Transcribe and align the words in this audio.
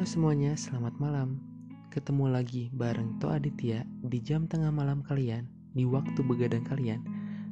Halo 0.00 0.08
semuanya, 0.08 0.56
selamat 0.56 0.96
malam. 0.96 1.44
Ketemu 1.92 2.32
lagi 2.32 2.72
bareng 2.72 3.20
To 3.20 3.36
Aditya 3.36 3.84
di 4.00 4.16
jam 4.24 4.48
tengah 4.48 4.72
malam 4.72 5.04
kalian, 5.04 5.44
di 5.76 5.84
waktu 5.84 6.24
begadang 6.24 6.64
kalian, 6.64 7.04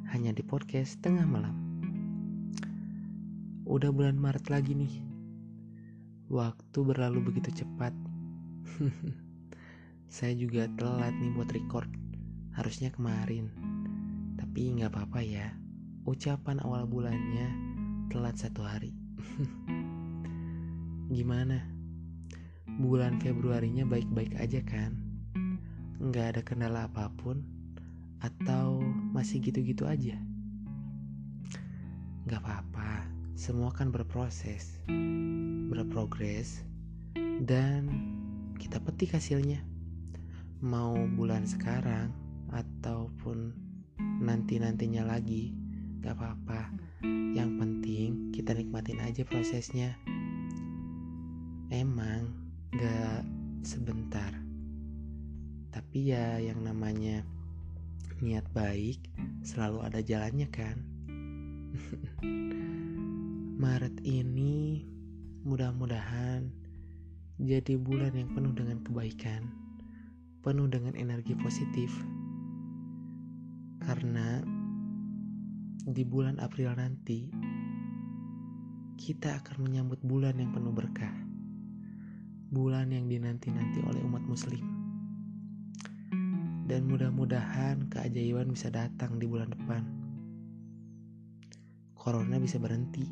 hanya 0.09 0.33
di 0.33 0.41
podcast 0.41 0.97
tengah 1.05 1.29
malam. 1.29 1.53
Udah 3.69 3.93
bulan 3.93 4.17
Maret 4.17 4.49
lagi 4.49 4.73
nih. 4.73 4.97
Waktu 6.33 6.73
berlalu 6.81 7.29
begitu 7.29 7.53
cepat. 7.53 7.93
Saya 10.17 10.33
juga 10.33 10.65
telat 10.73 11.13
nih 11.21 11.29
buat 11.37 11.53
record. 11.53 11.93
Harusnya 12.57 12.89
kemarin. 12.89 13.53
Tapi 14.41 14.73
nggak 14.73 14.89
apa-apa 14.89 15.21
ya. 15.21 15.53
Ucapan 16.09 16.57
awal 16.65 16.89
bulannya 16.89 17.45
telat 18.09 18.41
satu 18.41 18.65
hari. 18.65 18.97
Gimana? 21.13 21.78
Bulan 22.77 23.17
Februarinya 23.17 23.87
baik-baik 23.89 24.37
aja 24.37 24.61
kan? 24.61 24.93
Nggak 25.97 26.25
ada 26.37 26.41
kendala 26.45 26.79
apa 26.85 27.09
pun? 27.17 27.41
Atau 28.21 28.83
masih 29.15 29.41
gitu-gitu 29.41 29.89
aja? 29.89 30.19
Nggak 32.29 32.45
apa-apa, 32.45 33.09
semua 33.33 33.73
kan 33.73 33.89
berproses, 33.89 34.77
berprogres, 35.71 36.61
dan 37.41 37.89
kita 38.59 38.77
petik 38.83 39.15
hasilnya. 39.15 39.63
Mau 40.59 40.93
bulan 41.15 41.47
sekarang 41.47 42.11
ataupun 42.51 43.55
nanti-nantinya 44.19 45.07
lagi, 45.07 45.55
nggak 46.03 46.15
apa-apa. 46.19 46.69
Yang 47.31 47.49
penting 47.55 48.07
kita 48.35 48.51
nikmatin 48.51 48.99
aja 48.99 49.23
prosesnya. 49.23 49.95
Emang 51.71 52.48
gak 52.69 53.25
sebentar. 53.65 54.29
Tapi 55.73 56.13
ya 56.13 56.37
yang 56.37 56.61
namanya 56.61 57.25
niat 58.21 58.45
baik 58.53 59.01
selalu 59.41 59.81
ada 59.89 60.05
jalannya 60.05 60.45
kan? 60.53 60.77
Maret 63.63 64.05
ini 64.05 64.85
mudah-mudahan 65.41 66.45
jadi 67.41 67.73
bulan 67.79 68.13
yang 68.13 68.29
penuh 68.37 68.53
dengan 68.53 68.85
kebaikan 68.85 69.49
penuh 70.45 70.69
dengan 70.69 70.93
energi 70.93 71.33
positif. 71.35 71.89
Karena 73.81 74.45
di 75.89 76.05
bulan 76.05 76.37
April 76.37 76.77
nanti 76.77 77.33
kita 78.99 79.41
akan 79.41 79.65
menyambut 79.65 79.97
bulan 80.05 80.37
yang 80.37 80.53
penuh 80.53 80.69
berkah 80.69 81.29
bulan 82.49 82.89
yang 82.89 83.05
dinanti-nanti 83.05 83.85
oleh 83.85 84.01
umat 84.09 84.25
muslim. 84.25 84.65
Dan 86.65 86.89
mudah-mudahan 86.89 87.89
keajaiban 87.89 88.49
bisa 88.49 88.73
datang 88.73 89.21
di 89.21 89.25
bulan 89.29 89.53
depan. 89.53 89.85
Corona 91.93 92.41
bisa 92.41 92.57
berhenti, 92.57 93.05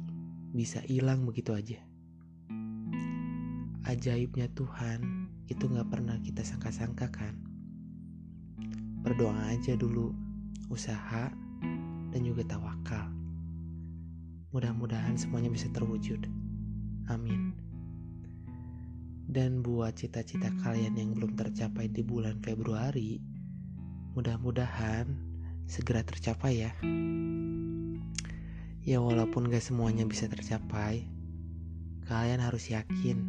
bisa 0.54 0.82
hilang 0.86 1.26
begitu 1.26 1.54
aja. 1.54 1.78
Ajaibnya 3.86 4.50
Tuhan 4.58 5.30
itu 5.50 5.64
gak 5.70 5.90
pernah 5.90 6.18
kita 6.22 6.42
sangka-sangka 6.42 7.08
kan. 7.14 7.38
Berdoa 9.06 9.54
aja 9.54 9.78
dulu, 9.78 10.14
usaha, 10.74 11.30
dan 12.10 12.22
juga 12.26 12.42
tawakal. 12.46 13.14
Mudah-mudahan 14.50 15.14
semuanya 15.14 15.54
bisa 15.54 15.70
terwujud. 15.70 16.26
Amin. 17.08 17.67
Dan 19.28 19.60
buat 19.60 19.92
cita-cita 20.00 20.48
kalian 20.64 20.96
yang 20.96 21.12
belum 21.12 21.36
tercapai 21.36 21.92
di 21.92 22.00
bulan 22.00 22.40
Februari, 22.40 23.20
mudah-mudahan 24.16 25.04
segera 25.68 26.00
tercapai 26.00 26.64
ya. 26.64 26.72
Ya 28.88 29.04
walaupun 29.04 29.52
gak 29.52 29.60
semuanya 29.60 30.08
bisa 30.08 30.32
tercapai, 30.32 31.12
kalian 32.08 32.40
harus 32.40 32.72
yakin 32.72 33.20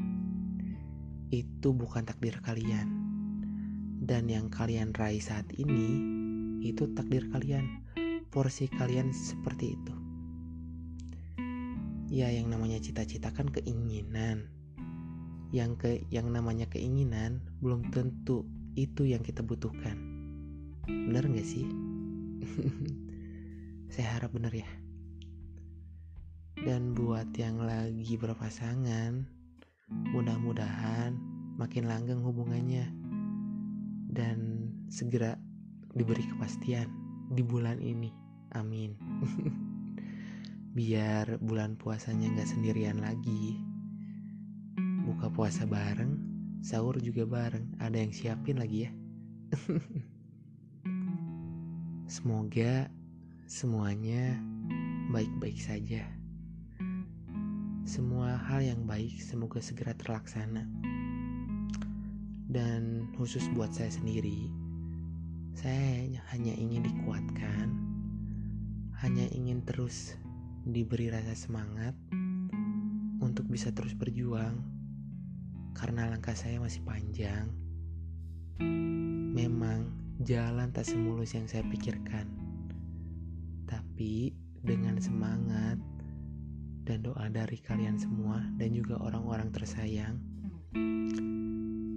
itu 1.34 1.75
bukan 1.75 2.06
takdir 2.06 2.39
kalian. 2.47 2.87
Dan 3.99 4.31
yang 4.31 4.55
kalian 4.55 4.94
raih 4.94 5.19
saat 5.19 5.50
ini, 5.59 5.99
itu 6.62 6.94
takdir 6.94 7.27
kalian. 7.34 7.83
Porsi 8.31 8.71
kalian 8.71 9.11
seperti 9.11 9.75
itu. 9.75 9.94
Ya 12.06 12.31
yang 12.31 12.55
namanya 12.55 12.78
cita-cita 12.78 13.34
kan 13.34 13.50
keinginan 13.50 14.58
yang 15.49 15.81
ke 15.81 16.05
yang 16.13 16.29
namanya 16.29 16.69
keinginan 16.69 17.41
belum 17.65 17.89
tentu 17.89 18.45
itu 18.77 19.09
yang 19.09 19.25
kita 19.25 19.41
butuhkan. 19.41 19.97
Bener 20.85 21.25
gak 21.25 21.49
sih? 21.49 21.65
Saya 23.93 24.21
harap 24.21 24.37
bener 24.37 24.53
ya. 24.53 24.71
Dan 26.59 26.93
buat 26.93 27.33
yang 27.39 27.63
lagi 27.65 28.19
berpasangan, 28.19 29.25
mudah-mudahan 30.13 31.17
makin 31.57 31.87
langgeng 31.87 32.21
hubungannya 32.21 32.91
dan 34.13 34.69
segera 34.93 35.39
diberi 35.95 36.27
kepastian 36.29 36.91
di 37.33 37.41
bulan 37.41 37.81
ini. 37.81 38.13
Amin. 38.53 38.95
Biar 40.77 41.41
bulan 41.41 41.75
puasanya 41.81 42.31
nggak 42.37 42.49
sendirian 42.49 43.01
lagi 43.01 43.68
buka 45.09 45.33
puasa 45.33 45.65
bareng, 45.65 46.21
sahur 46.61 47.01
juga 47.01 47.25
bareng. 47.25 47.81
Ada 47.81 47.97
yang 47.97 48.13
siapin 48.13 48.61
lagi 48.61 48.85
ya. 48.85 48.93
Semoga 52.21 52.93
semuanya 53.49 54.37
baik-baik 55.09 55.57
saja. 55.57 56.05
Semua 57.89 58.37
hal 58.37 58.61
yang 58.69 58.85
baik 58.85 59.17
semoga 59.17 59.65
segera 59.65 59.97
terlaksana. 59.97 60.69
Dan 62.53 63.09
khusus 63.17 63.49
buat 63.57 63.73
saya 63.73 63.89
sendiri, 63.89 64.53
saya 65.57 66.21
hanya 66.37 66.53
ingin 66.53 66.85
dikuatkan, 66.85 67.69
hanya 69.01 69.25
ingin 69.33 69.65
terus 69.65 70.21
diberi 70.69 71.09
rasa 71.09 71.33
semangat 71.33 71.97
untuk 73.25 73.49
bisa 73.49 73.73
terus 73.73 73.97
berjuang 73.97 74.78
karena 75.78 76.11
langkah 76.11 76.34
saya 76.34 76.59
masih 76.59 76.83
panjang. 76.83 77.47
Memang 79.39 79.94
jalan 80.27 80.75
tak 80.75 80.91
semulus 80.91 81.39
yang 81.39 81.47
saya 81.47 81.62
pikirkan. 81.71 82.27
Tapi 83.71 84.34
dengan 84.59 84.99
semangat 84.99 85.78
dan 86.83 87.06
doa 87.06 87.31
dari 87.31 87.62
kalian 87.62 87.94
semua 87.94 88.43
dan 88.59 88.75
juga 88.75 88.99
orang-orang 88.99 89.55
tersayang, 89.55 90.19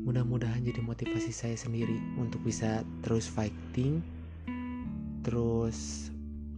mudah-mudahan 0.05 0.61
jadi 0.61 0.85
motivasi 0.85 1.33
saya 1.33 1.57
sendiri 1.57 1.97
untuk 2.21 2.45
bisa 2.45 2.85
terus 3.01 3.25
fighting, 3.25 4.05
terus 5.25 6.11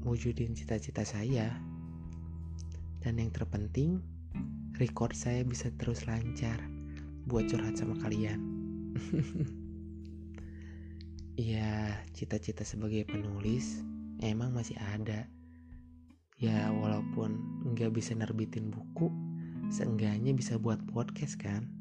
wujudin 0.04 0.52
cita-cita 0.52 1.08
saya. 1.08 1.56
Dan 3.00 3.20
yang 3.20 3.32
terpenting, 3.32 4.04
record 4.76 5.16
saya 5.16 5.48
bisa 5.48 5.72
terus 5.80 6.04
lancar 6.04 6.83
buat 7.24 7.48
curhat 7.48 7.80
sama 7.80 7.96
kalian. 8.04 8.40
ya, 11.40 11.98
cita-cita 12.12 12.68
sebagai 12.68 13.08
penulis 13.08 13.80
emang 14.20 14.52
masih 14.52 14.76
ada. 14.80 15.28
Ya, 16.36 16.72
walaupun 16.76 17.40
nggak 17.72 17.96
bisa 17.96 18.12
nerbitin 18.18 18.68
buku, 18.68 19.08
seenggaknya 19.72 20.36
bisa 20.36 20.60
buat 20.60 20.84
podcast 20.92 21.40
kan. 21.40 21.72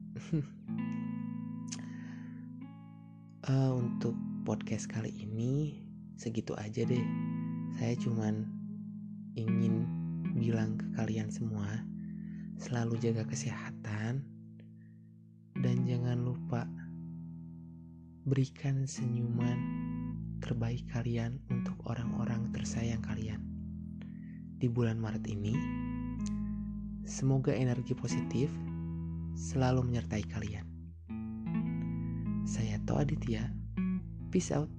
uh, 3.50 3.72
untuk 3.82 4.14
podcast 4.46 4.87
kali 4.87 5.11
ini 5.11 5.82
segitu 6.14 6.55
aja 6.55 6.87
deh. 6.87 7.06
Saya 7.81 7.99
cuman 7.99 8.46
ingin 9.34 9.88
bilang 10.38 10.78
ke 10.78 10.87
kalian 10.94 11.32
semua, 11.32 11.82
selalu 12.61 13.00
jaga 13.02 13.26
kesehatan, 13.26 14.22
jangan 15.93 16.25
lupa 16.25 16.65
berikan 18.25 18.89
senyuman 18.89 19.61
terbaik 20.41 20.89
kalian 20.89 21.37
untuk 21.53 21.77
orang-orang 21.85 22.49
tersayang 22.49 23.05
kalian. 23.05 23.44
Di 24.56 24.73
bulan 24.73 24.97
Maret 24.97 25.29
ini, 25.29 25.53
semoga 27.05 27.53
energi 27.53 27.93
positif 27.93 28.49
selalu 29.37 29.93
menyertai 29.93 30.25
kalian. 30.33 30.65
Saya 32.49 32.81
Toa 32.89 33.05
Aditya, 33.05 33.53
peace 34.33 34.49
out. 34.49 34.73